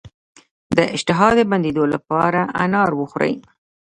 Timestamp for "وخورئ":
2.99-3.33